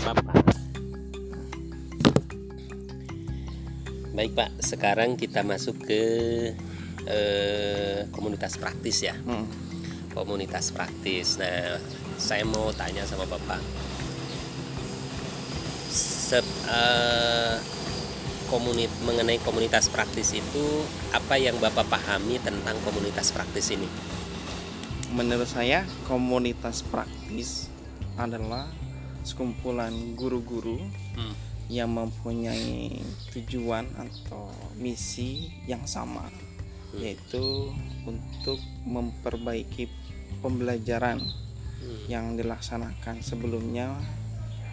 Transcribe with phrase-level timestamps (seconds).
[0.00, 0.36] Bapak.
[4.16, 6.02] Baik Pak, sekarang kita masuk ke
[7.04, 9.16] eh, komunitas praktis ya.
[9.16, 9.44] Hmm.
[10.12, 11.36] Komunitas praktis.
[11.40, 11.78] Nah,
[12.16, 13.60] saya mau tanya sama Bapak.
[15.92, 17.56] Sep, eh,
[18.50, 20.66] komunit mengenai komunitas praktis itu
[21.14, 23.86] apa yang Bapak pahami tentang komunitas praktis ini?
[25.14, 27.70] Menurut saya komunitas praktis
[28.18, 28.66] adalah
[29.22, 30.78] sekumpulan guru-guru
[31.14, 31.34] Hmm.
[31.70, 32.98] yang mempunyai
[33.30, 36.26] tujuan atau misi yang sama
[36.90, 37.70] yaitu
[38.02, 39.86] untuk memperbaiki
[40.38, 41.22] pembelajaran
[41.80, 42.00] Hmm.
[42.06, 43.94] yang dilaksanakan sebelumnya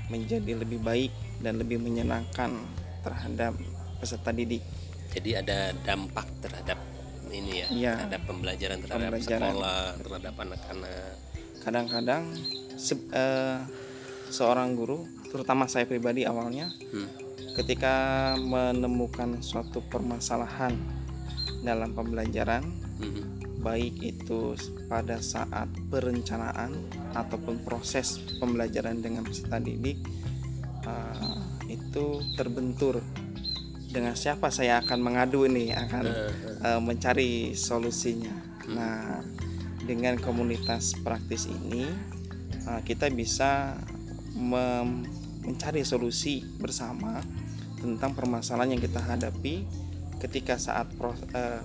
[0.07, 2.57] menjadi lebih baik dan lebih menyenangkan
[2.99, 3.53] terhadap
[3.97, 4.63] peserta didik.
[5.07, 6.79] Jadi ada dampak terhadap
[7.27, 7.93] ini ya, Iya.
[8.01, 9.41] terhadap pembelajaran terhadap Pembelajaran.
[9.45, 11.13] sekolah, terhadap anak-anak.
[11.59, 12.23] Kadang-kadang
[12.75, 13.57] se- eh,
[14.29, 17.09] seorang guru, terutama saya pribadi awalnya, Hmm.
[17.57, 20.77] ketika menemukan suatu permasalahan
[21.65, 22.63] dalam pembelajaran,
[23.01, 23.21] Mhm.
[23.65, 24.53] baik itu
[24.85, 26.71] pada saat perencanaan
[27.17, 29.97] ataupun proses pembelajaran dengan peserta didik,
[30.85, 31.35] eh,
[31.73, 33.01] itu terbentur
[33.91, 36.05] dengan siapa saya akan mengadu ini akan
[36.57, 38.33] eh, mencari solusinya.
[38.69, 39.21] Nah,
[39.85, 41.87] dengan komunitas praktis ini
[42.83, 43.79] kita bisa
[44.37, 47.19] mencari solusi bersama
[47.77, 49.65] tentang permasalahan yang kita hadapi
[50.17, 50.89] ketika saat
[51.33, 51.61] eh,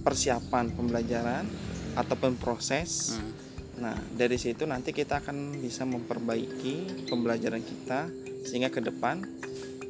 [0.00, 1.44] persiapan pembelajaran
[1.96, 3.16] ataupun proses.
[3.16, 3.32] hmm.
[3.80, 8.12] Nah, dari situ nanti kita akan bisa memperbaiki pembelajaran kita
[8.44, 9.24] sehingga ke depan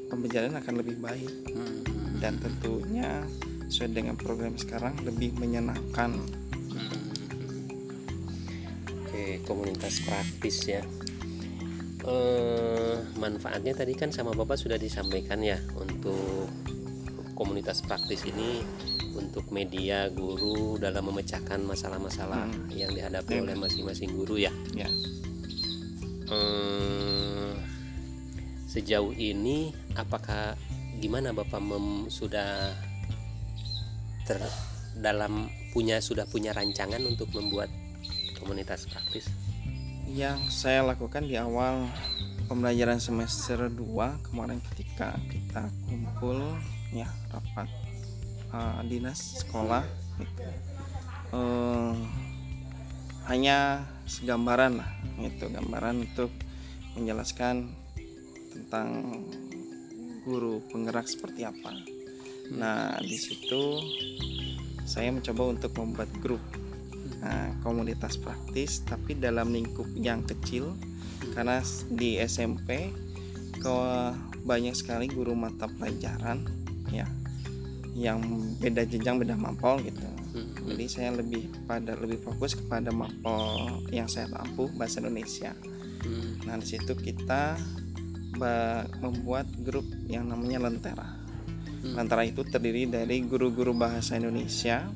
[0.06, 1.82] pembelajaran akan lebih baik Hmm.
[2.22, 3.26] dan tentunya
[3.70, 6.14] sesuai dengan program sekarang lebih menyenangkan.
[9.06, 10.82] Oke, komunitas praktis ya.
[12.00, 16.48] Eh, manfaatnya tadi kan sama Bapak sudah disampaikan ya untuk
[17.36, 18.64] komunitas praktis ini
[19.12, 22.72] untuk media guru dalam memecahkan masalah-masalah Hmm.
[22.72, 23.42] yang dihadapi Iya.
[23.44, 24.52] oleh masing-masing guru ya.
[24.72, 24.88] Ya,
[26.30, 27.52] Eh,
[28.64, 30.54] sejauh ini apakah
[30.96, 32.70] gimana Bapak mem- sudah
[34.22, 34.38] ter
[34.94, 37.66] dalam punya sudah punya rancangan untuk membuat
[38.38, 39.26] komunitas praktis?
[40.10, 41.86] Yang saya lakukan di awal
[42.50, 46.58] pembelajaran semester 2 kemarin ketika kita kumpul
[46.90, 47.70] ya rapat
[48.50, 49.86] uh, dinas sekolah
[50.18, 50.42] gitu.
[51.30, 51.94] Eh,
[53.30, 54.90] hanya segambaran lah
[55.22, 56.34] itu gambaran untuk
[56.98, 57.70] menjelaskan
[58.50, 59.14] tentang
[60.26, 61.70] guru penggerak seperti apa.
[62.50, 63.78] Nah, di situ
[64.82, 66.42] saya mencoba untuk membuat grup
[67.20, 70.74] nah, komunitas praktis tapi dalam lingkup yang kecil
[71.36, 71.60] karena
[71.92, 72.90] di SMP
[73.60, 73.76] ke
[74.40, 76.48] banyak sekali guru mata pelajaran
[76.88, 77.04] ya
[77.92, 78.24] yang
[78.56, 80.54] beda jenjang beda mampol gitu Hmm.
[80.62, 85.50] jadi saya lebih pada lebih fokus kepada mampol yang saya mampu bahasa Indonesia
[86.06, 86.46] Hmm.
[86.46, 87.58] nah di situ kita
[89.02, 91.18] membuat grup yang namanya Lentera
[91.82, 91.96] Hmm.
[91.98, 94.86] Lentera itu terdiri dari guru-guru bahasa Indonesia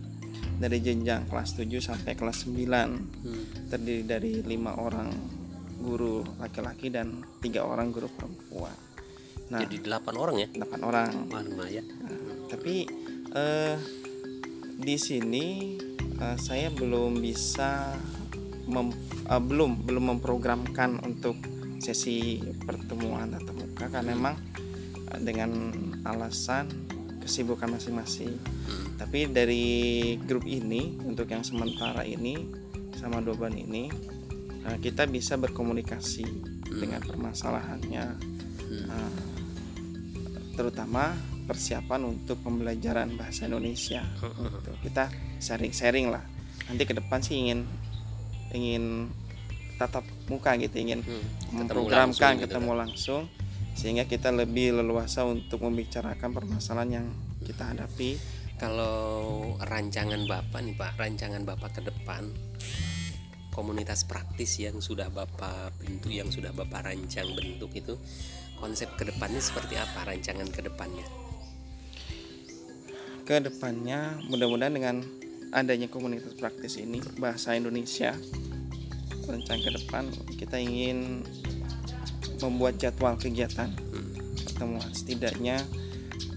[0.65, 2.89] dari jenjang kelas 7 sampai kelas 9
[3.21, 3.45] Hmm.
[3.69, 5.13] terdiri dari lima orang
[5.77, 8.73] guru laki-laki dan tiga orang guru perempuan.
[9.45, 10.49] Nah, Jadi delapan orang ya?
[10.49, 11.11] delapan orang.
[11.29, 11.85] Wah lumayan.
[12.49, 12.89] Tapi
[13.31, 13.77] eh,
[14.75, 15.77] di sini
[16.17, 17.93] eh, saya belum bisa
[18.65, 21.37] mem- eh, belum belum memprogramkan untuk
[21.77, 24.35] sesi pertemuan tatap muka karena memang
[25.13, 25.51] eh, dengan
[26.09, 26.84] alasan
[27.25, 28.37] kesibukan masing-masing.
[28.69, 28.87] Hmm.
[29.01, 29.65] Tapi dari
[30.21, 32.37] grup ini untuk yang sementara ini
[32.95, 33.89] sama dua bulan ini
[34.65, 36.25] eh, kita bisa berkomunikasi
[36.69, 38.05] dengan permasalahannya
[38.65, 38.89] Hmm.
[38.91, 39.13] eh,
[40.57, 41.13] terutama
[41.45, 44.01] persiapan untuk pembelajaran bahasa Indonesia.
[44.17, 44.71] Gitu.
[44.89, 46.25] Kita sharing-sharing lah.
[46.73, 47.69] Nanti ke depan sih ingin
[48.57, 49.13] ingin
[49.77, 51.21] tatap muka gitu, ingin Hmm.
[51.21, 53.23] Ketemu memprogramkan langsung gitu ketemu langsung
[53.75, 57.07] sehingga kita lebih leluasa untuk membicarakan permasalahan yang
[57.43, 58.17] kita hadapi
[58.55, 62.31] Kalau rancangan Bapak nih Pak, rancangan Bapak ke depan
[63.51, 67.99] komunitas praktis yang sudah Bapak bentuk, yang sudah Bapak rancang bentuk itu
[68.63, 71.25] konsep ke depannya seperti apa rancangan ke depannya?
[73.25, 74.97] ke depannya mudah-mudahan dengan
[75.57, 78.13] adanya komunitas praktis ini bahasa Indonesia
[79.25, 80.05] rencana ke depan
[80.37, 81.25] kita ingin
[82.47, 83.73] membuat jadwal kegiatan.
[84.45, 85.63] Pertemuan setidaknya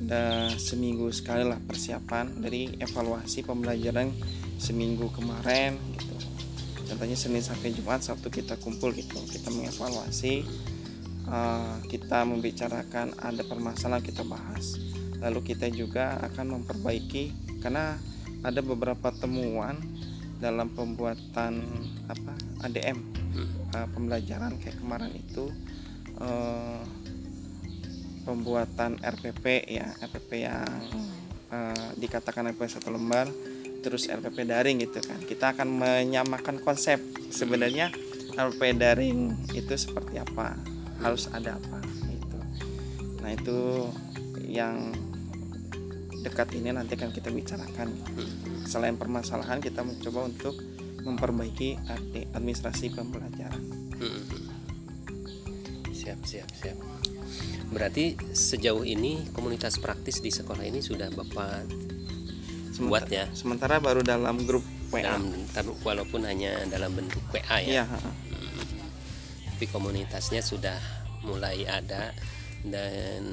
[0.08, 4.14] ada seminggu sekali lah persiapan dari evaluasi pembelajaran
[4.58, 6.16] seminggu kemarin gitu.
[6.88, 9.20] Contohnya Senin sampai Jumat Sabtu kita kumpul gitu.
[9.28, 10.34] Kita mengevaluasi
[11.28, 14.80] eh, kita membicarakan ada permasalahan kita bahas.
[15.18, 17.98] Lalu kita juga akan memperbaiki karena
[18.46, 19.82] ada beberapa temuan
[20.38, 21.66] dalam pembuatan
[22.06, 23.46] apa ADM Hmm.
[23.78, 25.46] eh, pembelajaran kayak kemarin itu
[26.22, 26.82] eh,
[28.28, 30.68] pembuatan RPP ya RPP yang
[31.54, 33.32] eh, dikatakan RPP satu lembar
[33.82, 35.22] terus RPP daring gitu kan.
[35.24, 37.00] Kita akan menyamakan konsep.
[37.32, 37.94] Sebenarnya
[38.36, 40.60] RPP daring itu seperti apa?
[41.00, 41.80] Harus ada apa?
[42.04, 42.40] Gitu.
[43.24, 43.88] Nah itu
[44.44, 44.92] yang
[46.20, 47.96] dekat ini nanti akan kita bicarakan.
[48.68, 50.60] Selain permasalahan kita mencoba untuk
[51.08, 53.64] memperbaiki ad- administrasi pembelajaran.
[53.96, 54.27] Hmm.
[56.28, 56.78] Siap, siap.
[57.72, 61.72] Berarti sejauh ini komunitas praktis di sekolah ini sudah Bapak
[62.84, 63.32] buat ya?
[63.32, 64.62] sementara baru dalam grup
[64.94, 65.18] WA
[65.56, 67.82] dalam walaupun hanya dalam bentuk WA ya.
[67.82, 68.12] iya ha-ha.
[69.56, 70.78] Tapi komunitasnya sudah
[71.24, 72.12] mulai ada
[72.68, 73.24] dan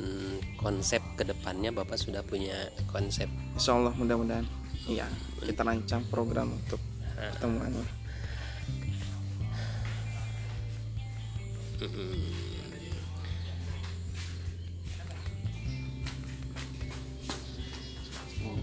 [0.56, 3.26] konsep ke depannya Bapak sudah punya konsep?
[3.58, 4.46] Insya Allah mudah-mudahan.
[4.86, 5.10] Iya
[5.42, 6.78] kita rancang program untuk
[7.18, 8.04] pertemuannya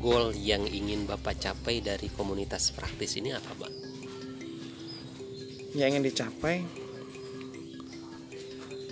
[0.02, 3.92] goal yang ingin Bapak capai dari komunitas praktis ini apa, Pak?
[5.72, 6.68] yang ingin dicapai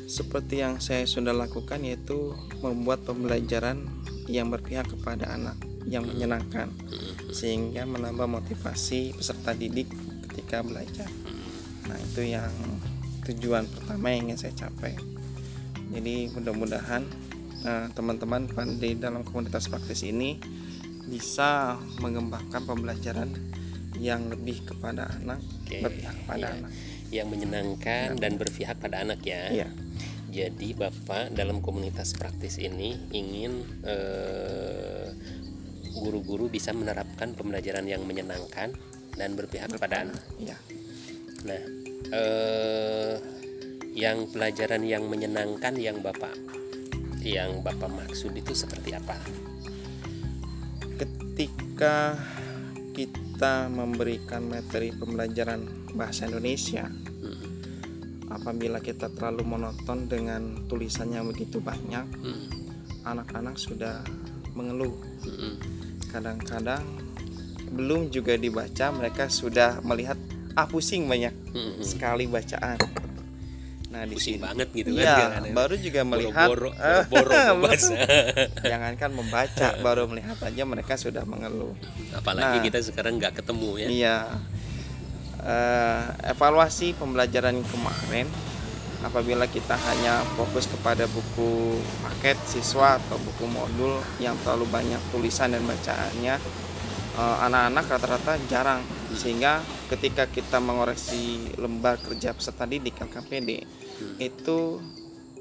[0.10, 2.34] seperti yang saya sudah lakukan yaitu
[2.64, 3.84] membuat pembelajaran
[4.32, 6.72] yang berpihak kepada anak yang menyenangkan
[7.30, 9.90] sehingga menambah motivasi peserta didik
[10.30, 11.10] ketika belajar.
[11.86, 12.52] Nah, itu yang
[13.26, 14.98] tujuan pertama yang ingin saya capai.
[15.94, 17.06] Jadi mudah-mudahan
[17.66, 18.50] eh, teman-teman
[18.82, 20.38] di dalam komunitas praktis ini
[21.10, 23.34] bisa mengembangkan pembelajaran
[24.00, 26.56] yang lebih kepada anak, Oke, berpihak kepada iya.
[26.56, 26.72] anak.
[27.10, 29.50] Yang menyenangkan dan berpihak pada anak ya.
[29.50, 29.70] Iya.
[30.30, 35.10] Jadi Bapak dalam komunitas praktis ini ingin eh,
[35.98, 38.78] guru-guru bisa menerapkan pembelajaran yang menyenangkan
[39.18, 40.22] dan berpihak kepada anak.
[40.38, 40.58] Iya.
[41.50, 41.62] Nah,
[42.14, 43.16] eh,
[43.98, 46.38] yang pelajaran yang menyenangkan yang Bapak
[47.20, 49.18] yang Bapak maksud itu seperti apa?
[51.40, 52.20] Ketika
[52.92, 56.84] kita memberikan materi pembelajaran bahasa Indonesia,
[57.24, 57.64] Hmm,
[58.28, 62.48] apabila kita terlalu monoton dengan tulisan yang begitu banyak, hmm,
[63.08, 64.04] anak-anak sudah
[64.52, 64.92] mengeluh.
[65.24, 65.56] hmm,
[66.12, 66.84] Kadang-kadang
[67.72, 70.20] belum juga dibaca, mereka sudah melihat
[70.60, 71.84] ah pusing banyak hmm, hmm.
[71.88, 72.76] sekali bacaan.
[73.90, 75.02] Nah, di Pusing sini banget gitu kan?
[75.02, 75.54] Iya, kadang-kadang.
[75.58, 76.70] baru juga melihat Boro-boro,
[77.10, 77.96] boro-boro membaca.
[78.72, 81.74] jangankan membaca, baru melihat aja mereka sudah mengeluh.
[82.14, 82.64] Apalagi Nah.
[82.64, 83.88] kita sekarang nggak ketemu ya.
[83.90, 84.18] Iya.
[85.40, 88.28] Eh, evaluasi pembelajaran kemarin
[89.00, 95.56] apabila kita hanya fokus kepada buku paket siswa atau buku modul yang terlalu banyak tulisan
[95.56, 96.36] dan bacaannya
[97.16, 98.84] eh, anak-anak rata-rata jarang
[99.18, 103.50] sehingga ketika kita mengoreksi lembar kerja peserta didik LKPD
[104.22, 104.60] itu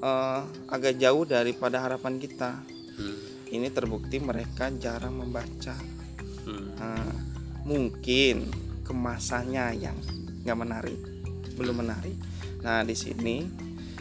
[0.00, 2.62] eh, agak jauh daripada harapan kita.
[2.98, 3.16] Hmm,
[3.54, 5.74] ini terbukti mereka jarang membaca.
[6.48, 7.12] Hmm, Nah,
[7.68, 8.48] mungkin
[8.82, 9.96] kemasannya yang
[10.42, 11.00] nggak menarik,
[11.60, 12.16] belum menarik.
[12.64, 13.44] Nah, di sini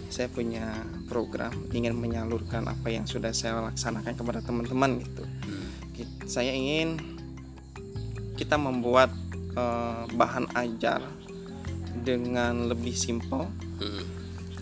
[0.07, 5.23] saya punya program ingin menyalurkan apa yang sudah saya laksanakan kepada teman-teman gitu.
[5.27, 5.67] hmm,
[6.25, 6.97] Saya ingin
[8.37, 9.09] kita membuat
[9.57, 11.01] eh, bahan ajar
[12.05, 13.49] dengan lebih simpel,
[13.81, 14.03] hmm,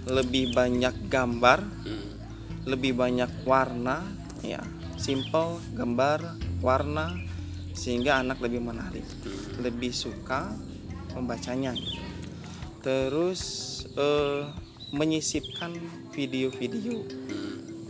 [0.08, 2.10] lebih banyak gambar, hmm,
[2.64, 4.02] lebih banyak warna
[4.40, 4.64] ya
[4.96, 7.12] simple gambar warna
[7.76, 9.04] sehingga anak lebih menarik
[9.60, 10.56] lebih suka
[11.12, 11.76] membacanya.
[11.76, 12.02] Gitu.
[12.86, 13.42] terus
[13.98, 14.46] eh,
[14.94, 15.74] menyisipkan
[16.14, 17.02] video-video.
[17.02, 17.46] Hmm,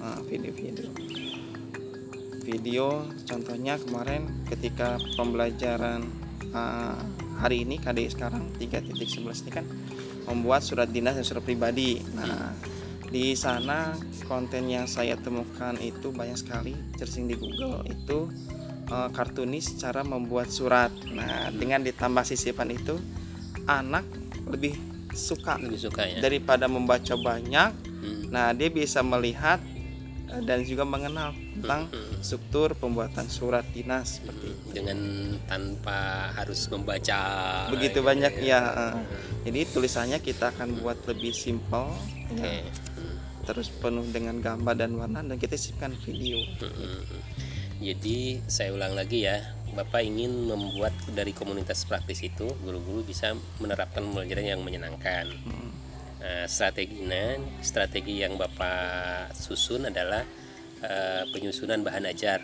[0.06, 0.94] Nah, video-video.
[2.46, 6.06] Video contohnya kemarin ketika pembelajaran
[6.56, 6.96] ah,
[7.44, 9.66] hari ini KDI sekarang 3.11 ini kan
[10.26, 12.00] membuat surat dinas dan surat pribadi.
[12.16, 12.56] Nah
[13.06, 13.94] di sana
[14.26, 16.74] konten yang saya temukan itu banyak sekali.
[16.96, 18.32] Searching di Google itu
[18.88, 20.90] eh, kartunis cara membuat surat.
[21.12, 22.96] Nah dengan ditambah sisipan itu
[23.68, 24.08] anak
[24.48, 24.78] lebih
[25.16, 26.20] suka lebih suka ya.
[26.24, 27.72] daripada membaca banyak.
[28.04, 29.64] Hmm, Nah, dia bisa melihat
[30.30, 34.68] eh, dan juga mengenal tentang hmm, struktur pembuatan surat dinas seperti itu.
[34.74, 34.98] dengan
[35.46, 37.20] tanpa harus membaca
[37.70, 38.62] Begitu gitu banyak ya.
[38.74, 38.94] eh.
[39.46, 41.94] Jadi tulisannya kita akan buat lebih simpel,
[42.34, 42.42] Oke.
[42.42, 42.66] ya,
[42.98, 43.16] Hmm,
[43.46, 46.42] terus penuh dengan gambar dan warna dan kita sisipkan video.
[46.66, 47.06] hmm.
[47.76, 49.38] Jadi saya ulang lagi ya,
[49.76, 55.30] Bapak ingin membuat dari komunitas praktis itu guru-guru bisa menerapkan pembelajaran yang menyenangkan.
[55.46, 55.70] Hmm.
[56.26, 60.26] Nah, strateginya, strategi yang Bapak susun adalah
[60.86, 62.42] eh, penyusunan bahan ajar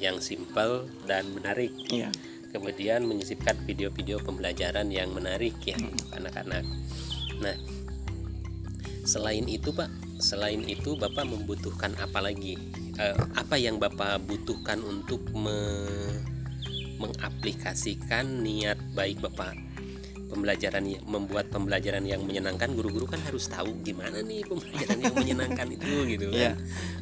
[0.00, 1.70] yang simpel dan menarik.
[1.92, 2.10] Iya.
[2.50, 6.62] Kemudian menyisipkan video-video pembelajaran yang menarik ya untuk anak-anak.
[7.42, 7.56] Nah,
[9.02, 9.90] selain itu Pak,
[10.22, 12.54] selain itu Bapak membutuhkan apa lagi?
[12.94, 16.22] Eh, apa yang Bapak butuhkan untuk me-
[16.94, 19.58] mengaplikasikan niat baik Bapak
[20.26, 25.66] pembelajaran yang- membuat pembelajaran yang menyenangkan guru-guru kan harus tahu gimana nih pembelajaran yang menyenangkan
[25.70, 26.52] itu gitu Iya.
[26.52, 26.54] kan.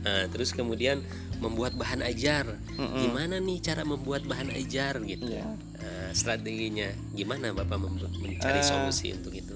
[0.02, 1.00] Nah, terus kemudian
[1.38, 2.46] membuat bahan ajar.
[2.72, 3.02] Mm-mm.
[3.02, 5.26] Gimana nih cara membuat bahan ajar gitu.
[5.28, 5.46] Iya.
[5.78, 9.54] Nah, strateginya gimana Bapak mencari Eh, solusi untuk itu?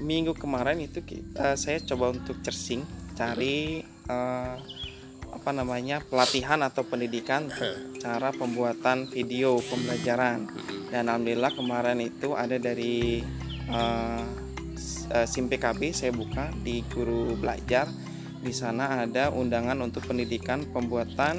[0.00, 2.80] Minggu kemarin itu kita, saya coba untuk cersing
[3.12, 4.54] cari eh,
[5.30, 7.48] apa namanya pelatihan atau pendidikan
[7.98, 10.50] cara pembuatan video pembelajaran.
[10.90, 13.22] Dan alhamdulillah kemarin itu ada dari
[13.70, 14.22] eh,
[14.74, 17.86] S- eh, SIM PKB saya buka di guru belajar.
[18.40, 21.38] Di sana ada undangan untuk pendidikan pembuatan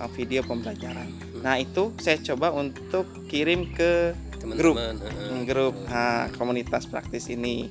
[0.00, 1.10] eh, video pembelajaran.
[1.44, 4.16] Nah itu saya coba untuk kirim ke
[4.56, 4.78] grup.
[4.78, 5.28] Teman-teman, heeh.
[5.32, 7.66] Hmm, grup nah, komunitas praktis ini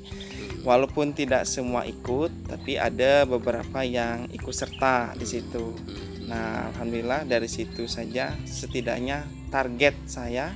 [0.66, 6.28] walaupun tidak semua ikut tapi ada beberapa yang ikut serta di situ Mm-mm.
[6.28, 10.50] nah alhamdulillah dari situ saja setidaknya target saya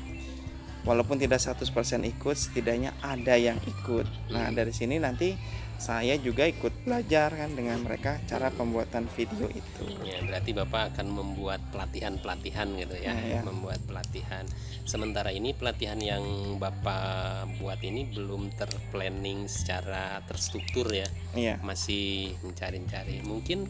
[0.83, 1.69] walaupun tidak 100%
[2.09, 5.37] ikut setidaknya ada yang ikut nah dari sini nanti
[5.79, 11.07] saya juga ikut belajar kan dengan mereka cara pembuatan video itu Ya, berarti Bapak akan
[11.07, 13.41] membuat pelatihan-pelatihan gitu ya, Nah, ya.
[13.47, 14.43] membuat pelatihan.
[14.83, 16.21] Sementara ini pelatihan yang
[16.59, 23.23] Bapak buat ini belum terplanning secara terstruktur ya, iya masih mencari-cari.
[23.23, 23.69] Mungkin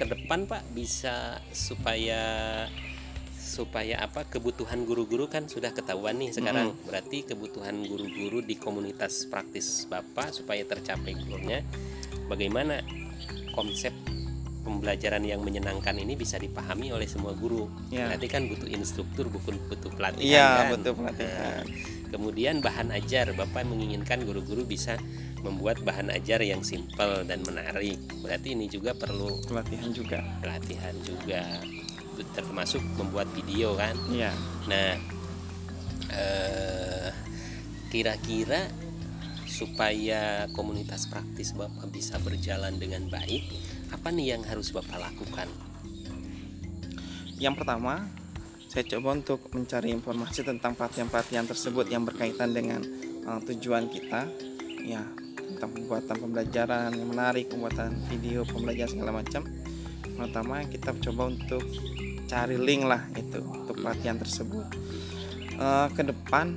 [0.00, 2.22] ke depan Pak bisa supaya
[3.50, 9.90] supaya apa kebutuhan guru-guru kan sudah ketahuan nih sekarang berarti kebutuhan guru-guru di komunitas praktis
[9.90, 11.66] Bapak supaya tercapai goalnya
[12.30, 12.78] bagaimana
[13.50, 13.90] konsep
[14.62, 18.06] pembelajaran yang menyenangkan ini bisa dipahami oleh semua guru Ya.
[18.14, 20.78] berarti kan butuh instruktur bukan butuh pelatihan iya kan?
[20.78, 21.66] betul pelatihan
[22.10, 24.98] Kemudian bahan ajar, Bapak menginginkan guru-guru bisa
[25.46, 27.96] membuat bahan ajar yang simpel dan menarik.
[28.18, 31.62] Berarti ini juga perlu pelatihan juga pelatihan juga,
[32.32, 33.96] termasuk membuat video kan.
[34.12, 34.32] iya
[34.68, 34.98] Nah,
[36.12, 37.10] eh,
[37.90, 38.70] kira-kira
[39.50, 43.44] supaya komunitas praktis Bapak bisa berjalan dengan baik,
[43.92, 45.50] apa nih yang harus Bapak lakukan?
[47.40, 48.08] Yang pertama,
[48.70, 52.80] saya coba untuk mencari informasi tentang pelatihan-pelatihan tersebut yang berkaitan dengan
[53.26, 54.30] uh, tujuan kita,
[54.86, 55.02] ya
[55.50, 59.42] tentang pembuatan pembelajaran yang menarik, pembuatan video pembelajaran segala macam.
[60.20, 61.64] Pertama kita coba untuk
[62.30, 64.62] cari link lah itu untuk pelatihan tersebut.
[65.58, 66.54] Uh, ke depan,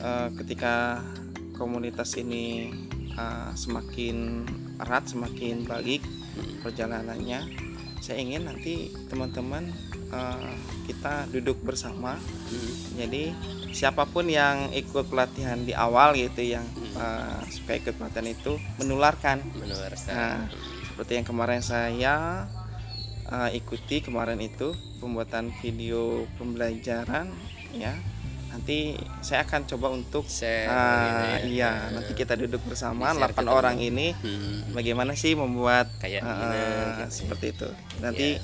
[0.00, 1.04] uh, ketika
[1.52, 2.72] komunitas ini
[3.20, 4.48] uh, semakin
[4.80, 6.00] erat, semakin baik
[6.64, 7.44] perjalanannya,
[8.00, 9.68] saya ingin nanti teman-teman
[10.08, 12.20] uh, kita duduk bersama
[12.94, 13.32] jadi
[13.72, 19.40] siapa pun yang ikut pelatihan di awal gitu yang uh, suka ikut pelatihan itu menularkan
[19.56, 20.46] Menurut Nah.
[20.84, 22.46] seperti yang kemarin saya
[23.34, 27.26] uh, ikuti kemarin itu pembuatan video pembelajaran
[27.74, 27.92] ya.
[28.48, 31.90] Nanti saya akan coba untuk Share uh, ini iya ya.
[31.90, 34.14] nanti kita duduk bersama 8 orang ini.
[34.14, 34.70] Hmm.
[34.70, 37.04] bagaimana sih membuat Kayak uh, gini, gitu.
[37.12, 37.68] seperti itu.
[37.98, 38.42] Nanti Ya.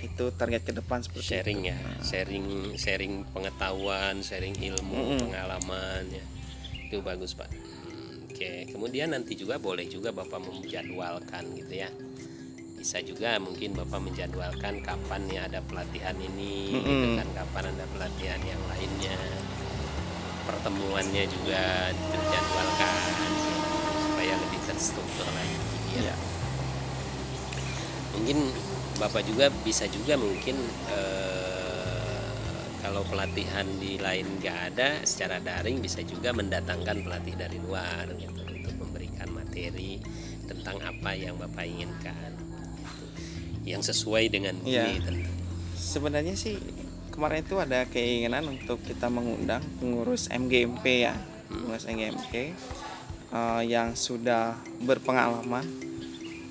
[0.00, 1.68] itu target ke depan seperti sharing itu.
[1.68, 5.20] ya sharing sharing pengetahuan sharing ilmu Mm-mm.
[5.20, 6.24] pengalaman ya.
[6.86, 7.50] Itu bagus pak.
[7.50, 8.70] Hmm, oke.
[8.70, 11.90] Kemudian nanti juga boleh juga bapak menjadwalkan gitu ya
[12.80, 17.20] bisa juga mungkin bapak menjadwalkan kapan nih ada pelatihan ini gitu Mm-mm.
[17.20, 19.20] kan kapan ada pelatihan yang lainnya
[20.48, 23.28] pertemuannya juga terjadwalkan
[24.00, 25.60] supaya lebih terstruktur lagi
[25.92, 26.14] ya Iya.
[28.16, 28.38] mungkin
[28.96, 30.56] bapak juga bisa juga mungkin
[30.88, 32.24] eh,
[32.80, 38.40] kalau pelatihan di lain nggak ada secara daring bisa juga mendatangkan pelatih dari luar gitu
[38.48, 40.00] untuk memberikan materi
[40.48, 42.49] tentang apa yang bapak inginkan gitu.
[43.64, 44.88] Yang sesuai dengan Iya.
[44.88, 45.30] ini tentu.
[45.76, 46.56] Sebenarnya sih
[47.10, 51.14] kemarin itu ada keinginan untuk kita mengundang pengurus MGMP ya
[51.50, 52.54] pengurus MGMP
[53.34, 55.66] eh, yang sudah berpengalaman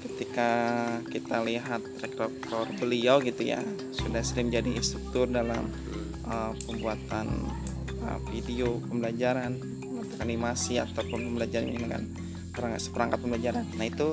[0.04, 0.52] ketika
[1.08, 3.64] kita lihat track record beliau gitu ya
[3.96, 5.72] sudah sering menjadi instruktur dalam
[6.28, 7.28] eh, pembuatan
[8.04, 9.80] eh, video pembelajaran
[10.20, 12.04] animasi ataupun pembelajaran dengan
[12.52, 13.66] perangkat seperangkat pembelajaran.
[13.80, 14.08] Nah itu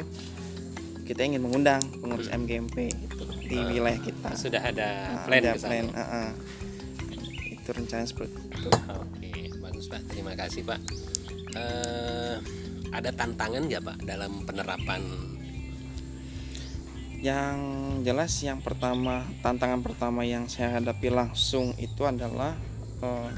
[1.06, 5.86] kita ingin mengundang pengurus MGMP gitu, di wilayah kita sudah ada Nah, plan ada plan,
[5.94, 6.30] uh-uh.
[7.46, 9.32] itu rencana seperti itu Oke,
[9.62, 10.02] bagus Pak.
[10.10, 10.80] Terima kasih Pak.
[11.56, 12.36] Eh,
[12.92, 15.02] ada tantangan nggak pak dalam penerapan
[17.20, 17.58] yang
[18.04, 22.54] jelas yang pertama tantangan pertama yang saya hadapi langsung itu adalah
[23.00, 23.30] eh,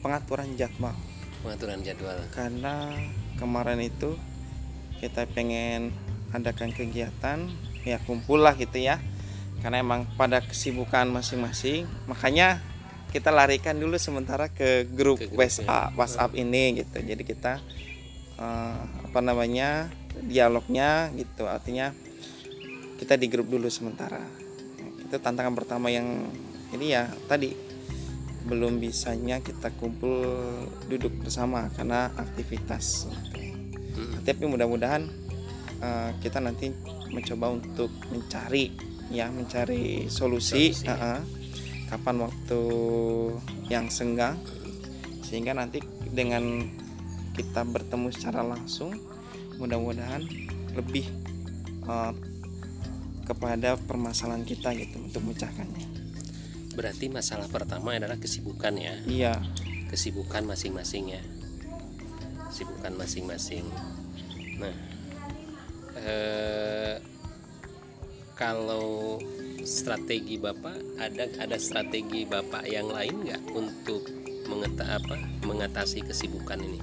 [0.00, 0.94] pengaturan jadwal
[1.42, 2.94] pengaturan jadwal karena
[3.36, 4.14] kemarin itu
[5.02, 5.92] kita pengen
[6.34, 7.46] adakan kegiatan
[7.86, 8.98] ya kumpul lah gitu ya.
[9.62, 12.62] Karena emang pada kesibukan masing-masing makanya
[13.10, 16.98] kita larikan dulu sementara ke grup, Ke grup, WhatsApp WhatsApp ini gitu.
[17.00, 17.62] Jadi kita
[18.36, 19.88] eh, apa namanya
[20.22, 21.48] dialognya gitu.
[21.48, 21.90] Artinya
[23.00, 24.20] kita di grup dulu sementara.
[25.00, 26.28] Itu tantangan pertama yang
[26.74, 27.54] ini ya tadi.
[28.46, 30.22] Belum bisanya kita kumpul
[30.86, 33.10] duduk bersama karena aktivitas.
[33.96, 34.12] Hmm.
[34.28, 35.08] tapi mudah-mudahan
[35.80, 36.70] eh, kita nanti
[37.10, 38.72] mencoba untuk mencari
[39.10, 40.90] ya mencari solusi, Solusi.
[40.90, 41.20] eh, eh,
[41.86, 42.62] kapan waktu
[43.70, 44.38] yang senggang
[45.22, 45.78] sehingga nanti
[46.10, 46.66] dengan
[47.34, 48.94] kita bertemu secara langsung
[49.58, 50.26] mudah-mudahan
[50.74, 51.06] lebih
[51.86, 52.12] eh,
[53.26, 55.86] kepada permasalahan kita gitu untuk memecahkannya.
[56.78, 58.94] Berarti masalah pertama adalah kesibukan ya?
[59.08, 59.34] Iya.
[59.90, 61.22] Kesibukan masing-masing ya?
[62.52, 63.64] Kesibukan masing-masing.
[64.60, 64.95] Nah
[66.06, 66.96] eh,
[68.38, 69.18] kalau
[69.66, 74.06] strategi bapak ada ada strategi bapak yang lain nggak untuk
[74.46, 76.80] mengeta apa mengatasi kesibukan ini?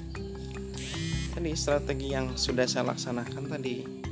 [1.34, 4.04] Tadi strategi yang sudah saya laksanakan tadi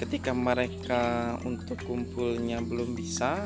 [0.00, 3.38] ketika mereka untuk kumpulnya belum bisa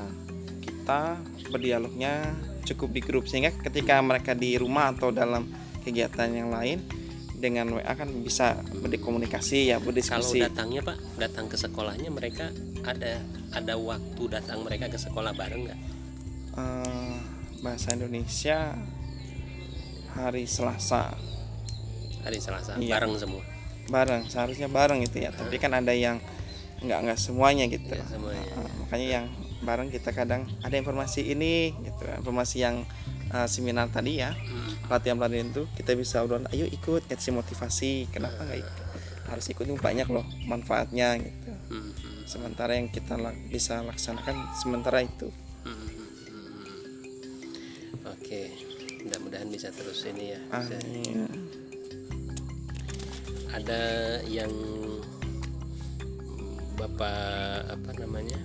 [0.64, 1.20] kita
[1.52, 2.24] berdialognya
[2.64, 3.24] cukup di grup.
[3.28, 5.44] Sehingga ketika mereka di rumah atau dalam
[5.84, 6.80] kegiatan yang lain
[7.38, 12.50] dengan WA kan bisa berkomunikasi ya kalau berdiskusi datangnya pak datang ke sekolahnya mereka
[12.82, 13.22] ada
[13.54, 15.80] ada waktu datang mereka ke sekolah bareng nggak?
[16.58, 17.16] Eh,
[17.62, 18.74] bahasa Indonesia
[20.12, 21.14] hari Selasa.
[22.26, 22.98] Hari Selasa Iya.
[22.98, 23.42] bareng semua?
[23.88, 26.18] Bareng seharusnya bareng itu ya tapi kan ada yang
[26.82, 27.94] nggak nggak semuanya gitu.
[27.94, 28.44] Nggak semuanya.
[28.58, 29.26] Nah, makanya yang
[29.58, 32.86] bareng kita kadang ada informasi ini gitu informasi yang
[33.30, 34.32] uh, seminar tadi ya.
[34.32, 34.74] Hmm.
[34.84, 38.84] pelatihan pelatihan itu kita bisa udah ayo ikut kasih motivasi kenapa nggak ikut?
[39.28, 41.52] Harus ikut banyak loh manfaatnya gitu.
[41.68, 41.92] Hmm,
[42.24, 45.28] sementara yang kita lak- bisa laksanakan sementara itu.
[45.62, 45.88] Hmm,
[48.06, 48.40] oke
[48.98, 50.40] mudah-mudahan bisa terus ini ya.
[50.48, 50.80] Bisa-
[53.48, 53.80] ada
[54.24, 54.52] yang
[56.76, 58.38] bapak apa namanya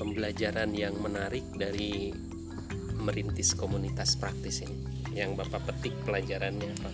[0.00, 2.08] pembelajaran yang menarik dari
[2.96, 4.80] merintis komunitas praktis ini.
[5.12, 6.90] Yang bapak petik pelajarannya apa?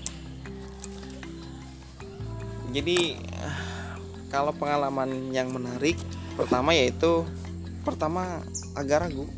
[2.75, 3.14] Jadi
[4.27, 5.95] kalau pengalaman yang menarik
[6.35, 7.23] pertama yaitu
[7.87, 8.42] pertama
[8.75, 9.31] agak ragu.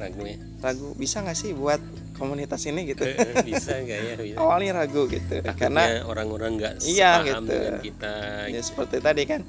[0.00, 1.78] Lagunya ragu bisa nggak sih buat
[2.16, 3.04] komunitas ini gitu?
[3.04, 4.14] Eh, eh, bisa nggak ya?
[4.18, 4.36] Bisa.
[4.40, 7.52] awalnya ragu gitu karena Takutnya orang-orang nggak Iya, sepaham gitu.
[7.52, 8.14] dengan kita.
[8.48, 9.40] Ya seperti tadi kan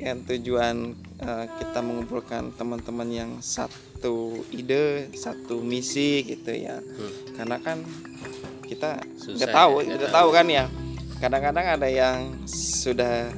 [0.00, 0.76] dengan tujuan
[1.18, 7.12] eh, kita mengumpulkan teman-teman yang satu ide satu misi gitu ya Hmm.
[7.36, 7.78] karena kan
[8.64, 10.28] kita Susah nggak tahu ya, nggak tahu.
[10.30, 10.64] kan ya
[11.18, 13.28] kadang-kadang ada yang sudah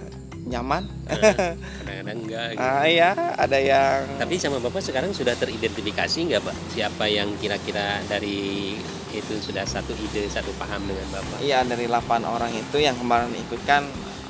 [0.42, 2.62] nyaman kadang-kadang enggak gitu.
[2.62, 6.56] ah ya ada yang Tapi sama Bapak sekarang sudah teridentifikasi nggak Pak?
[6.70, 8.74] Siapa yang kira-kira dari
[9.10, 11.38] itu sudah satu ide, satu paham dengan Bapak?
[11.38, 13.82] Iya dari 8 orang itu yang kemarin ikut kan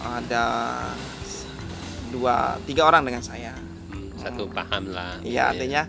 [0.02, 0.44] ada
[2.12, 3.56] dua tiga orang dengan saya.
[3.88, 5.16] Hmm, satu paham lah.
[5.18, 5.42] Iya gitu ya.
[5.48, 5.82] artinya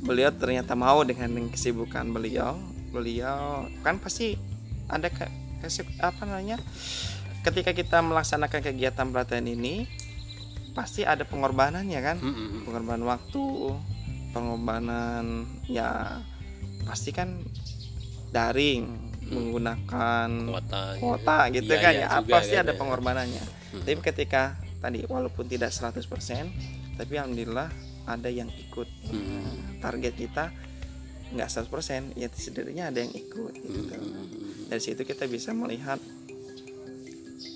[0.00, 2.54] beliau ternyata mau dengan kesibukan beliau.
[2.90, 4.34] Beliau kan pasti
[4.86, 5.26] ada ke,
[5.60, 6.58] kesib- apa namanya
[7.40, 9.86] ketika kita melaksanakan kegiatan pelatihan ini
[10.70, 12.60] pasti ada pengorbanannya kan Hmm, hmm, hmm.
[12.62, 13.44] pengorbanan waktu
[14.30, 15.24] pengorbanan
[15.64, 16.20] ya
[16.82, 17.42] pasti kan
[18.28, 18.86] daring
[19.30, 21.00] menggunakan Kuota, gitu.
[21.00, 22.78] kuota gitu Biaya kan ya juga pasti kan ada ya.
[22.78, 23.86] pengorbanannya Hmm.
[23.86, 26.00] tapi ketika tadi walaupun tidak 100%
[26.96, 27.68] tapi alhamdulillah
[28.04, 29.78] ada yang ikut Hmm.
[29.78, 30.44] target kita
[31.30, 33.94] nggak 100% ya setidaknya ada yang ikut gitu.
[33.94, 34.52] Hmm, hmm, hmm.
[34.66, 36.00] dari situ kita bisa melihat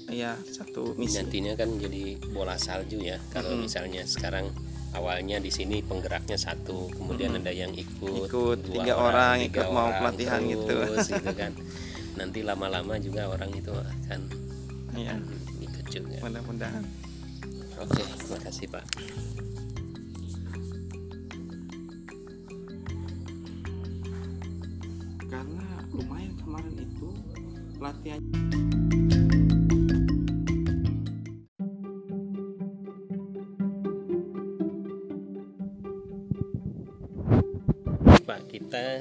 [0.07, 3.19] ya satu misi Nantinya kan jadi bola salju ya.
[3.31, 3.67] Kalau Mm-mm.
[3.67, 4.47] misalnya sekarang
[4.93, 7.43] awalnya di sini penggeraknya satu, kemudian Mm-mm.
[7.43, 10.65] ada yang ikut, Ikut, dua tiga orang tiga ikut mau orang pelatihan gitu.
[10.71, 11.53] terus gitu kan.
[12.15, 14.21] Nanti lama-lama juga orang itu akan
[14.95, 15.19] ya
[15.59, 16.17] ikut juga.
[16.23, 16.85] mudah-mudahan
[17.81, 18.85] Oke, terima kasih Pak.
[25.35, 27.11] karena lumayan kemarin itu
[27.75, 28.23] pelatihan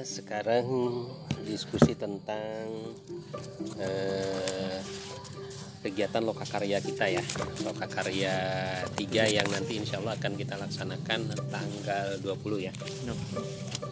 [0.04, 0.68] sekarang
[1.48, 2.68] diskusi tentang
[3.80, 4.78] eh,
[5.80, 7.24] kegiatan lokakarya kita ya.
[7.64, 8.34] Lokakarya
[8.92, 9.00] 3
[9.36, 12.72] yang nanti insya Allah akan kita laksanakan tanggal 20 ya.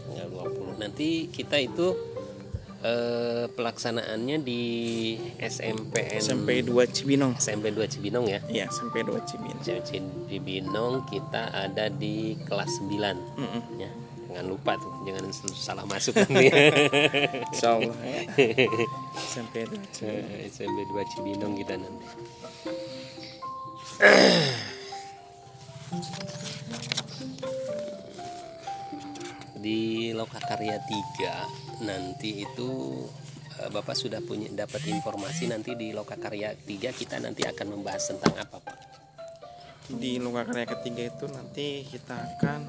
[0.09, 1.97] Tanggal 20 nanti kita itu
[2.85, 4.63] eh, pelaksanaannya di
[5.41, 7.33] SMPN SMP 2 Cibinong.
[7.41, 8.41] SMP 2 Cibinong ya?
[8.53, 9.61] Iya SMP 2 Cibinong.
[10.29, 13.65] Cibinong kita ada di kelas 9 Mm-mm.
[13.81, 14.02] ya
[14.33, 16.49] jangan lupa tuh jangan salah masuk nanti
[17.53, 18.21] Insya Allah ya.
[19.29, 22.07] SMP 2 Cibinong Eh, SMP 2 Cibinong kita nanti
[29.61, 32.71] di Lokakarya 3 nanti itu
[33.61, 38.33] eh, Bapak sudah punya dapat informasi nanti di Lokakarya 3 kita nanti akan membahas tentang
[38.41, 38.79] apa Pak?
[39.93, 42.61] di lokakarya ketiga itu nanti kita akan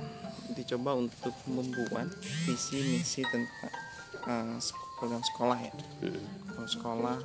[0.52, 2.12] dicoba untuk membuat
[2.44, 3.74] visi misi tentang
[4.28, 4.58] eh,
[5.00, 5.74] program sekolah ya.
[6.52, 7.18] Program sekolah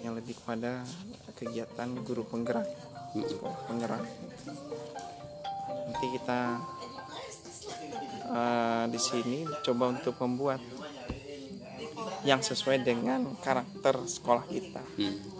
[0.00, 0.80] yang lebih kepada
[1.36, 2.64] kegiatan guru penggerak
[3.10, 4.04] sekolah penggerak
[5.90, 6.40] nanti kita
[8.30, 10.62] eh, di sini coba untuk membuat
[12.22, 15.39] yang sesuai dengan karakter sekolah kita Hmm.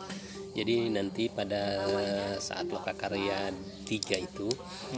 [0.50, 1.86] Jadi nanti pada
[2.42, 3.54] saat Lokakarya
[3.86, 4.48] 3 itu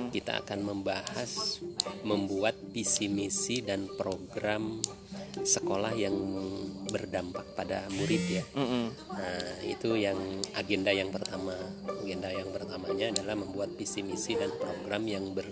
[0.09, 1.61] kita akan membahas
[2.09, 4.81] membuat visi misi dan program
[5.33, 6.15] sekolah yang
[6.89, 8.45] berdampak pada murid ya.
[8.57, 8.85] Mm-mm.
[9.13, 10.17] Nah, itu yang
[10.57, 11.57] agenda yang pertama.
[12.05, 15.49] Agenda yang pertamanya adalah membuat visi misi dan program yang ber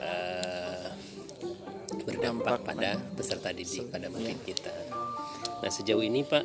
[0.00, 0.88] eh,
[2.04, 4.46] berdampak Dampak pada peserta didik pada murid Iya.
[4.48, 4.74] kita.
[5.62, 6.44] Nah, sejauh ini Pak,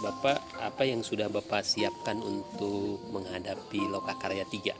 [0.00, 4.72] Bapak apa yang sudah Bapak siapkan untuk menghadapi Lokakarya 3?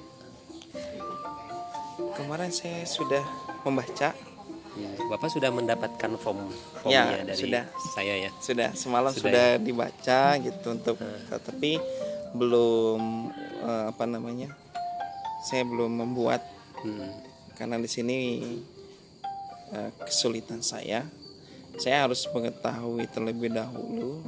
[2.10, 3.24] kemarin saya sudah
[3.62, 4.12] membaca
[4.70, 6.46] Hmm, Bapak sudah mendapatkan form
[6.86, 7.64] Ya, formnya dari sudah.
[7.90, 8.30] saya ya.
[8.38, 10.94] sudah semalam Sudah sudah, dibaca gitu untuk
[11.42, 11.74] tapi
[12.30, 13.00] belum
[13.60, 14.54] eh, apa namanya
[15.42, 16.46] saya belum membuat
[16.80, 17.12] Hmm,
[17.58, 18.18] karena di sini
[19.68, 21.02] eh, kesulitan saya
[21.76, 24.22] saya harus mengetahui terlebih dahulu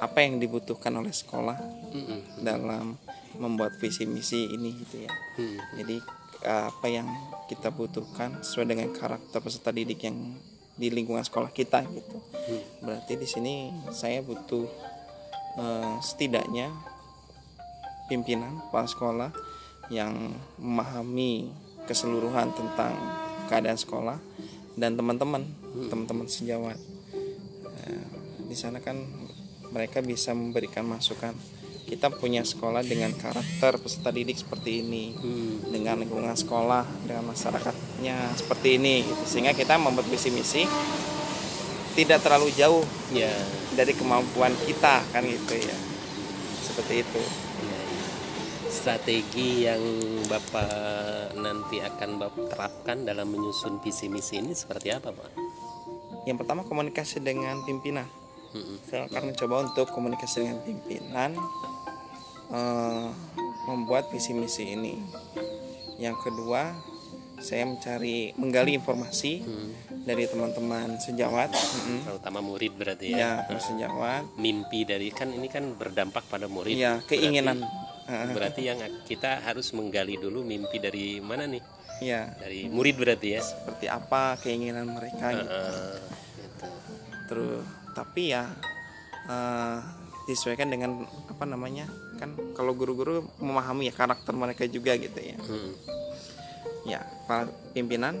[0.00, 1.56] apa yang dibutuhkan oleh sekolah
[1.92, 2.96] hmm, dalam
[3.38, 5.12] membuat visi misi ini gitu ya.
[5.38, 5.96] Hmm, jadi
[6.44, 7.08] apa yang
[7.48, 10.36] kita butuhkan sesuai dengan karakter peserta didik yang
[10.76, 12.18] di lingkungan sekolah kita gitu.
[12.18, 12.60] Hmm.
[12.84, 14.68] berarti di sini saya butuh
[15.56, 16.68] eh, setidaknya
[18.04, 19.30] pimpinan kepala sekolah
[19.88, 20.12] yang
[20.60, 21.48] memahami
[21.88, 22.92] keseluruhan tentang
[23.48, 24.18] keadaan sekolah
[24.76, 25.44] dan teman-teman
[25.88, 26.76] teman-teman sejawat.
[27.84, 28.06] Eh,
[28.48, 29.00] di sana kan
[29.74, 31.34] mereka bisa memberikan masukan
[31.84, 35.68] kita punya sekolah dengan karakter peserta didik seperti ini Hmm.
[35.68, 39.22] dengan lingkungan sekolah dengan masyarakatnya seperti ini gitu.
[39.28, 40.64] sehingga kita membuat visi misi
[41.94, 42.82] tidak terlalu jauh
[43.12, 43.30] Ya,
[43.76, 45.76] dari kemampuan kita kan gitu ya
[46.64, 47.22] seperti itu
[47.62, 48.06] ya, ya.
[48.66, 49.82] Strategi yang
[50.26, 55.30] Bapak nanti akan Bapak terapkan dalam menyusun visi misi ini seperti apa, Pak?
[56.24, 58.08] yang pertama komunikasi dengan pimpinan
[58.54, 61.30] Hmm, saya akan mencoba untuk komunikasi dengan pimpinan
[62.54, 63.06] eh,
[63.66, 64.94] membuat visi misi ini
[65.98, 66.74] yang kedua
[67.44, 69.70] saya mencari menggali informasi hmm.
[70.06, 72.00] dari teman-teman sejawat mm-mm.
[72.08, 73.58] Terutama murid berarti ya ya.
[73.60, 76.78] sejawat Mimpi dari kan ini kan berdampak pada murid.
[76.78, 77.60] ya keinginan
[78.04, 81.64] Berarti, berarti yang kita harus menggali dulu mimpi dari mana nih?
[82.04, 83.40] ya Dari murid berarti ya.
[83.40, 85.48] seperti apa keinginan mereka gitu.
[85.48, 85.98] Heeh,
[86.42, 86.66] gitu.
[87.28, 87.64] terus
[87.94, 88.50] tapi ya
[89.30, 89.78] eh,
[90.24, 95.36] disesuaikan dengan apa namanya kan kalau guru-guru memahami ya karakter mereka juga gitu ya.
[95.38, 95.72] Hmm,
[96.88, 98.16] ya para pimpinan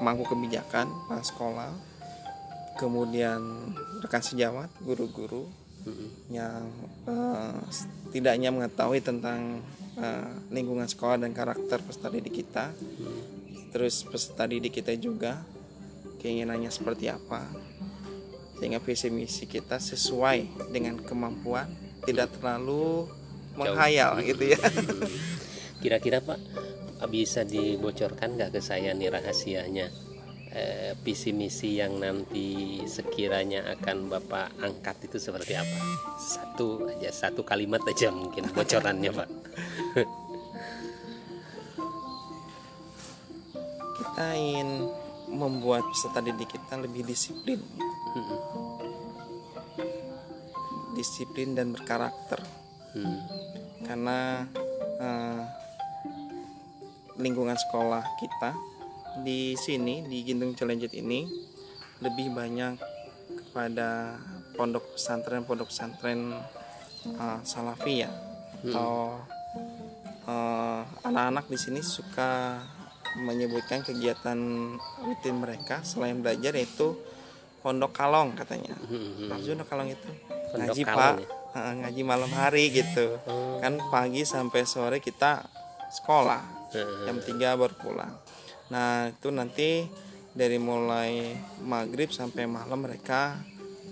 [0.00, 1.70] mangku kebijakan para sekolah
[2.80, 3.40] kemudian
[4.00, 5.46] rekan sejawat guru-guru
[5.84, 6.64] hmm, yang
[7.06, 9.60] eh, setidaknya mengetahui tentang
[10.00, 12.72] eh, lingkungan sekolah dan karakter peserta didik kita.
[13.72, 15.44] Terus peserta didik kita juga
[16.20, 17.71] keinginannya seperti apa
[18.62, 21.66] sehingga visi misi kita sesuai dengan kemampuan
[22.06, 23.10] tidak terlalu
[23.58, 24.60] menghayal gitu ya
[25.82, 26.38] Kira-kira Pak
[27.10, 29.90] bisa dibocorkan nggak ke saya nih rahasianya
[30.54, 35.78] eh, visi misi yang nanti sekiranya akan Bapak angkat itu seperti apa?
[36.22, 39.28] Satu aja, satu kalimat aja mungkin bocorannya Pak.
[43.98, 44.86] kita ingin
[45.34, 47.58] membuat peserta didik kita lebih disiplin
[48.12, 48.38] Hmm,
[50.92, 52.40] disiplin dan berkarakter.
[52.92, 53.20] Hmm,
[53.88, 54.44] karena
[55.00, 55.42] eh,
[57.20, 58.50] lingkungan sekolah kita
[59.20, 61.28] di sini di Gintung Cilenjit ini
[62.00, 62.80] lebih banyak
[63.48, 64.16] kepada
[64.56, 66.32] pondok pesantren pondok pesantren
[67.20, 68.10] uh, salafi ya
[68.62, 69.20] atau
[70.24, 72.62] uh, anak-anak di sini suka
[73.20, 74.38] menyebutkan kegiatan
[75.04, 75.84] rutin mereka.
[75.84, 76.96] Selain belajar yaitu
[77.62, 78.74] pondok kalong katanya.
[78.84, 80.10] Hmm, sih pondok kalong itu?
[80.52, 81.14] Pondok ngaji kalong pak.
[81.22, 81.28] ya?
[81.52, 83.06] Uh, ngaji malam hari gitu.
[83.28, 83.60] Oh.
[83.60, 85.44] kan pagi sampai sore kita
[85.92, 86.42] sekolah.
[86.72, 87.04] Heeh.
[87.04, 88.14] jam 3 baru pulang.
[88.72, 89.84] Nah itu nanti
[90.32, 93.36] dari mulai maghrib sampai malam mereka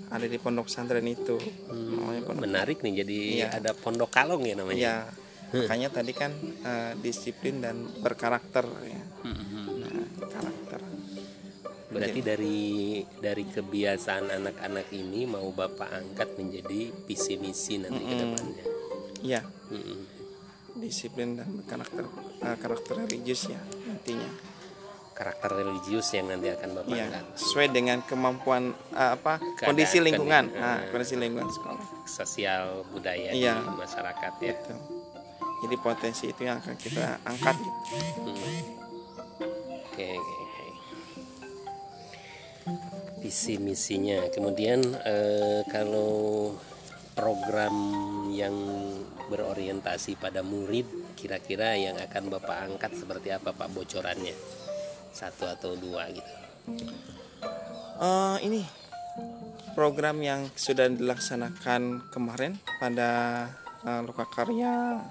[0.08, 1.36] ada di pondok pesantren itu.
[1.68, 3.48] Namanya pondok menarik nih jadi Iya.
[3.60, 4.80] ada pondok kalong ya namanya.
[4.80, 4.96] Ya
[5.52, 6.32] makanya tadi kan
[6.64, 9.02] eh, disiplin dan berkarakter ya.
[9.28, 9.36] Hmm,
[11.90, 12.60] berarti dari
[13.18, 18.64] dari kebiasaan anak-anak ini mau bapak angkat menjadi visi misi nanti ke depannya.
[19.20, 20.02] Ya Hmm,
[20.82, 22.02] disiplin dan berkarakter
[22.42, 24.30] eh, karakter religius ya nantinya.
[25.14, 27.24] Karakter religius yang nanti akan bapak ya angkat.
[27.38, 30.44] sesuai dengan kemampuan eh, apa Keadaan, kondisi lingkungan.
[30.50, 30.90] Nah, eh.
[30.90, 31.86] kondisi lingkungan sekolah.
[32.08, 33.62] Sosial budaya Iya.
[33.62, 34.54] di masyarakat ya.
[34.58, 34.74] Gitu
[35.60, 37.56] jadi potensi itu yang akan kita angkat.
[37.60, 38.32] Hmm.
[39.92, 40.39] Oke, oke.
[43.20, 44.24] Visi misinya.
[44.32, 46.52] Kemudian eh, kalau
[47.12, 47.76] program
[48.32, 48.56] yang
[49.28, 54.32] berorientasi pada murid, kira-kira yang akan bapak angkat seperti apa pak bocorannya?
[55.12, 56.32] Satu atau dua gitu.
[58.00, 58.64] Eh, ini
[59.76, 63.10] program yang sudah dilaksanakan kemarin pada
[63.84, 65.04] eh, Luka Karya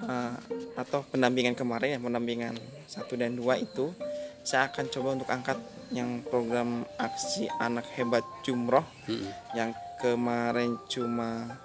[0.00, 0.34] eh,
[0.80, 2.56] atau pendampingan kemarin ya pendampingan
[2.88, 3.92] satu dan dua itu
[4.40, 9.30] saya akan coba untuk angkat yang program aksi anak hebat jumroh Mm-mm.
[9.56, 11.56] yang kemarin cuma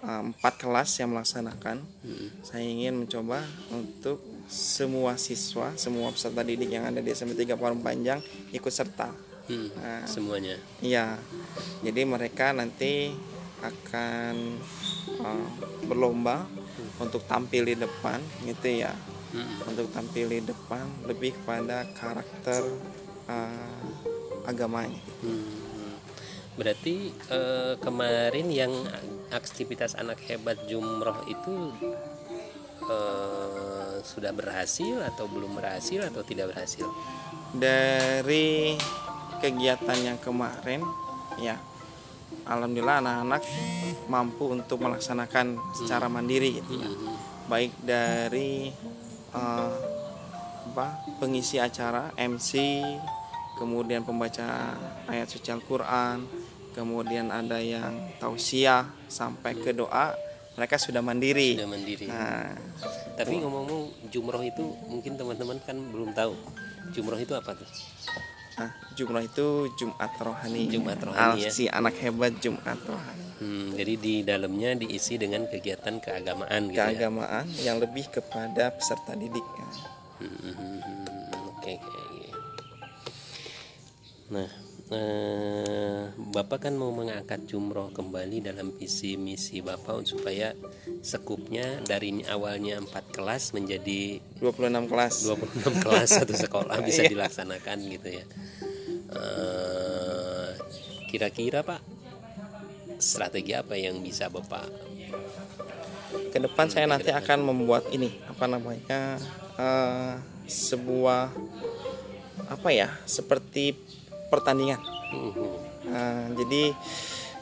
[0.00, 2.28] eh, empat kelas yang melaksanakan Mm-mm.
[2.40, 7.82] saya ingin mencoba untuk semua siswa semua peserta didik yang ada di SMP 3 Parung
[7.82, 9.10] Panjang ikut serta
[9.46, 10.02] Mm, Nah.
[10.02, 10.58] semuanya.
[10.82, 11.22] Iya,
[11.78, 13.14] jadi mereka nanti
[13.62, 14.58] akan
[15.22, 15.48] uh,
[15.86, 16.50] berlomba
[16.98, 18.90] untuk tampil di depan, gitu ya.
[19.30, 19.70] Mm-mm.
[19.70, 22.66] Untuk tampil di depan lebih kepada karakter
[23.28, 25.02] uh, agamanya.
[25.20, 25.66] Hmm.
[26.56, 28.72] Berarti eh, kemarin yang
[29.28, 31.52] aktivitas anak hebat jumroh itu
[32.88, 36.88] eh, sudah berhasil atau belum berhasil atau tidak berhasil?
[37.52, 38.72] Dari
[39.44, 40.80] kegiatan yang kemarin,
[41.36, 41.60] ya,
[42.48, 43.44] alhamdulillah anak-anak
[44.08, 46.88] mampu untuk melaksanakan secara mandiri, gitu ya.
[46.88, 47.16] Hmm.
[47.52, 48.72] baik dari
[49.36, 49.72] eh,
[50.66, 52.58] apa pengisi acara MC
[53.56, 56.24] kemudian pembaca ayat suci Al-Quran
[56.72, 60.12] kemudian ada yang tausiah sampai ke doa
[60.56, 62.06] mereka sudah mandiri Sudah mandiri.
[62.08, 62.52] nah
[63.16, 66.36] Tapi ngomong-ngomong jumroh itu mungkin teman-teman kan belum tahu.
[66.92, 67.68] Jumroh itu apa tuh?
[68.56, 71.52] nah, jumlah itu Jumat rohani Jumat rohani, ya.
[71.52, 76.88] si anak hebat Jumat rohani Hmm, jadi di dalamnya diisi dengan kegiatan keagamaan gitu ya.
[76.88, 79.68] keagamaan yang lebih kepada peserta didik ya.
[80.24, 80.65] Hmm,
[84.26, 84.48] Nah,
[84.90, 90.50] eh, Bapak kan mau mengangkat jumroh kembali dalam visi misi Bapak supaya
[91.00, 97.10] sekupnya dari awalnya empat kelas menjadi 26 kelas 26 kelas satu sekolah bisa Iya.
[97.12, 98.24] dilaksanakan gitu ya.
[99.14, 100.50] Eh,
[101.06, 101.80] Kira-kira Pak
[102.98, 104.66] strategi apa yang bisa Bapak
[106.32, 109.16] ke depan saya nanti akan membuat ini apa namanya
[109.54, 111.30] eh, sebuah
[112.46, 113.72] apa ya seperti
[114.28, 114.80] pertandingan.
[115.86, 116.62] Eh, jadi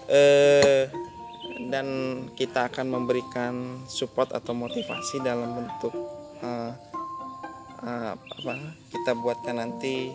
[0.09, 0.85] eh,
[1.70, 1.87] dan
[2.37, 5.94] kita akan memberikan support atau motivasi dalam bentuk
[6.44, 6.73] eh,
[7.85, 8.53] eh, apa
[8.92, 10.12] kita buatkan nanti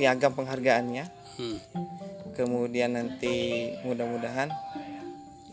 [0.00, 1.56] piagam penghargaannya Hmm.
[2.36, 4.52] kemudian nanti mudah-mudahan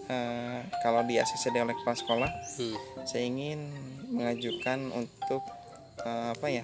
[0.07, 2.75] eh, kalau di ACC oleh kepala sekolah Hmm.
[3.07, 3.71] saya ingin
[4.11, 5.43] mengajukan untuk
[6.03, 6.63] eh, apa ya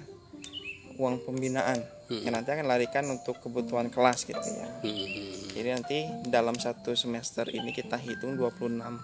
[0.99, 5.07] uang pembinaan yang nanti akan larikan untuk kebutuhan kelas gitu ya Hmm.
[5.51, 8.99] jadi nanti dalam satu semester ini kita hitung 26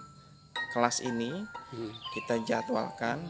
[0.70, 1.30] kelas ini
[1.70, 1.92] Hmm.
[2.12, 3.24] kita jadwalkan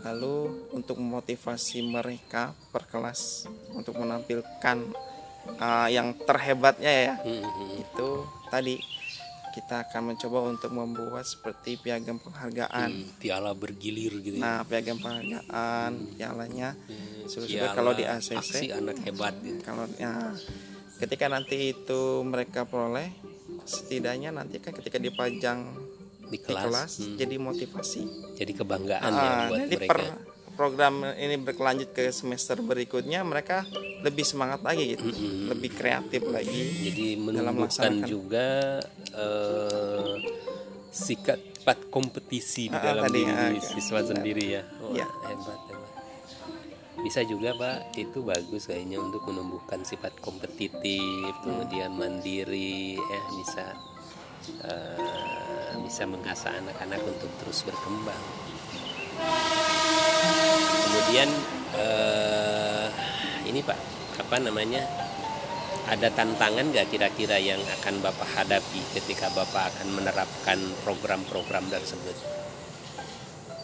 [0.00, 4.92] lalu untuk memotivasi mereka per kelas untuk menampilkan
[5.56, 7.44] uh, yang terhebatnya ya Hmm.
[7.78, 8.08] itu
[8.48, 8.76] tadi
[9.54, 12.90] kita akan mencoba untuk membuat seperti piagam penghargaan.
[12.90, 14.42] Hmm, piala bergilir gitu ya.
[14.42, 16.74] nah piagam penghargaan pialanya.
[16.74, 19.62] Hmm, piala kalau di ACC aksi anak hebat gitu.
[19.62, 20.34] kalau ya
[20.98, 23.14] ketika nanti itu mereka peroleh
[23.62, 25.70] setidaknya nanti kan ketika dipajang
[26.26, 28.02] di di kelas, kelas hmm, jadi motivasi.
[28.34, 29.90] Jadi kebanggaan Ah, ya buat mereka.
[29.94, 33.66] per program ini berkelanjut ke semester berikutnya mereka
[34.00, 35.50] lebih semangat lagi gitu Mm-mm.
[35.50, 38.78] lebih kreatif lagi jadi Dalam menumbuhkan juga
[39.12, 40.14] eh,
[40.90, 41.38] sikap
[41.88, 44.08] kompetisi di Ah, dalam tadi, diri ah, siswa benar.
[44.12, 45.06] sendiri ya Wah, Ya.
[45.26, 45.92] hebat hebat
[47.00, 53.64] bisa juga pak itu bagus kayaknya untuk menumbuhkan sifat kompetitif kemudian mandiri ya bisa
[54.62, 58.24] eh, bisa mengasah anak-anak untuk terus berkembang
[60.94, 61.26] kemudian
[61.74, 62.86] eh,
[63.50, 63.74] ini pak
[64.14, 64.86] apa namanya
[65.90, 72.14] ada tantangan nggak kira-kira yang akan bapak hadapi ketika bapak akan menerapkan program-program tersebut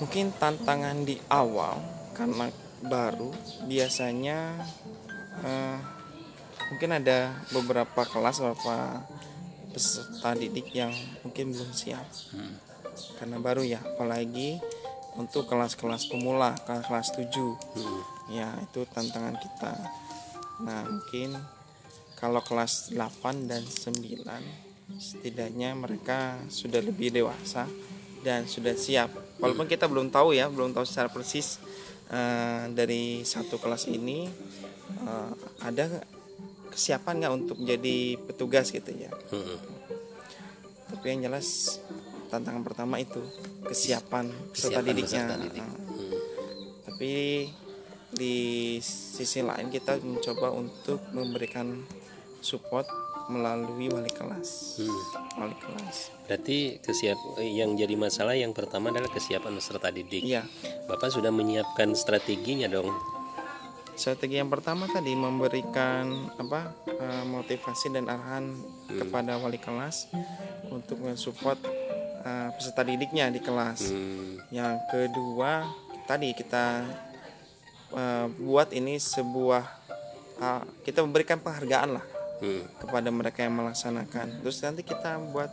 [0.03, 1.79] mungkin tantangan di awal
[2.19, 2.51] karena
[2.83, 3.31] baru
[3.71, 4.67] biasanya
[5.47, 5.79] eh,
[6.75, 9.07] mungkin ada beberapa kelas beberapa
[9.71, 10.91] peserta didik yang
[11.23, 12.03] mungkin belum siap
[12.35, 12.59] Hmm.
[13.23, 14.59] karena baru ya apalagi
[15.21, 17.29] untuk kelas-kelas pemula kelas-kelas 7
[17.77, 18.01] Hmm.
[18.33, 19.73] ya itu tantangan kita
[20.61, 21.37] nah mungkin
[22.17, 24.25] kalau kelas 8 dan 9
[24.97, 27.65] setidaknya mereka sudah lebih dewasa
[28.21, 31.57] dan sudah siap walaupun kita belum tahu ya belum tahu secara persis
[32.09, 34.29] eh, dari satu kelas ini
[35.01, 35.31] eh,
[35.63, 36.05] ada
[36.69, 39.57] kesiapan nggak untuk menjadi petugas gitu ya Hmm.
[40.91, 41.79] tapi yang jelas
[42.31, 43.19] tantangan pertama itu
[43.63, 45.59] kesiapan peserta didiknya didik.
[45.59, 46.15] Nah, Hmm.
[46.87, 47.13] tapi
[48.11, 48.35] di
[48.81, 51.83] sisi lain kita mencoba untuk memberikan
[52.41, 52.87] support
[53.27, 55.01] melalui wali kelas Hmm.
[55.39, 60.23] wali kelas Berarti kesiap yang jadi masalah yang pertama adalah kesiapan peserta didik.
[60.23, 60.43] iya
[60.87, 62.91] Bapak sudah menyiapkan strateginya dong.
[63.93, 68.57] strategi yang pertama tadi memberikan apa eh, motivasi dan arahan
[68.89, 70.09] kepada wali kelas
[70.67, 71.61] untuk mensupport
[72.21, 74.37] eh, peserta didiknya di kelas Hmm.
[74.53, 75.65] Yang kedua
[76.05, 76.85] tadi kita
[77.93, 79.65] eh, buat ini sebuah
[80.39, 82.07] ah, kita memberikan penghargaan lah
[82.41, 82.65] Hmm.
[82.81, 84.41] kepada mereka yang melaksanakan.
[84.41, 85.53] Terus nanti kita buat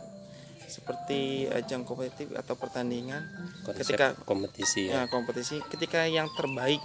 [0.64, 3.24] seperti ajang kompetitif atau pertandingan
[3.64, 5.04] Konsep ketika kompetisi ya.
[5.04, 6.80] ya, kompetisi ketika yang terbaik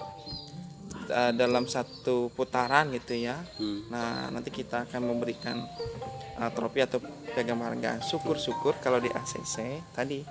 [1.08, 3.40] eh, dalam satu putaran gitu ya.
[3.56, 3.88] Hmm.
[3.88, 5.64] Nah, nanti kita akan memberikan
[6.40, 7.02] uh, trofi atau
[7.34, 8.02] piagam penghargaan.
[8.02, 10.22] Syukur-syukur kalau di ACC tadi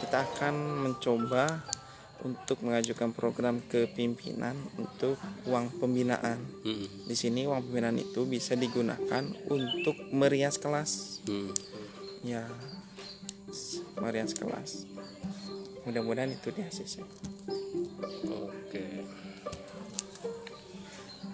[0.00, 0.54] kita akan
[0.88, 1.60] mencoba
[2.20, 5.16] untuk mengajukan program ke pimpinan untuk
[5.48, 6.36] uang pembinaan.
[6.64, 6.86] Hmm.
[7.08, 11.24] Di sini uang pembinaan itu bisa digunakan untuk merias kelas.
[11.24, 11.52] Hmm.
[12.20, 12.44] Ya,
[13.96, 14.84] merias kelas.
[15.88, 17.00] Mudah-mudahan itu di ACC.
[18.28, 18.84] Oke.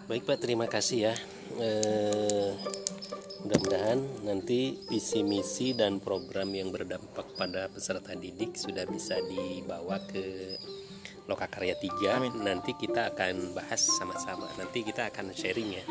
[0.07, 1.14] Baik Pak, terima kasih ya.
[1.56, 2.52] Eh,
[3.40, 10.56] mudah-mudahan nanti visi misi dan program yang berdampak pada peserta didik sudah bisa dibawa ke
[11.26, 12.22] Lokakarya 3.
[12.22, 12.34] Amin.
[12.44, 14.46] Nanti kita akan bahas sama-sama.
[14.60, 15.84] Nanti kita akan sharing ya.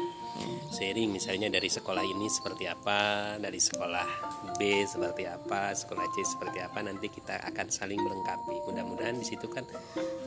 [0.71, 4.07] Sharing misalnya dari sekolah ini seperti apa, dari sekolah
[4.55, 6.79] B seperti apa, sekolah C seperti apa.
[6.85, 8.63] Nanti kita akan saling melengkapi.
[8.63, 9.67] Mudah-mudahan di situ kan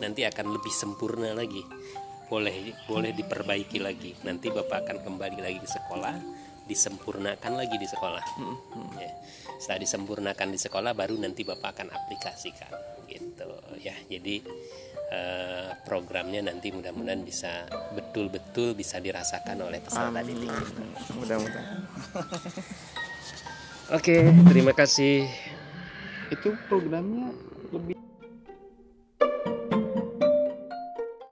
[0.02, 1.64] nanti akan lebih sempurna lagi.
[2.28, 4.12] Boleh boleh diperbaiki lagi.
[4.22, 6.14] Nanti Bapak akan kembali lagi ke sekolah,
[6.68, 8.24] disempurnakan lagi di sekolah.
[9.00, 9.12] Ya.
[9.56, 12.70] Setelah disempurnakan di sekolah baru nanti Bapak akan aplikasikan
[13.08, 13.48] gitu
[13.80, 13.96] ya.
[14.06, 14.44] Jadi
[15.10, 17.64] eh, programnya nanti mudah-mudahan bisa
[17.96, 20.52] betul-betul bisa dirasakan oleh peserta didik.
[21.16, 21.80] Mudah-mudahan.
[23.88, 24.20] Oke,
[24.52, 25.24] terima kasih.
[26.28, 27.32] Itu programnya
[27.72, 27.97] lebih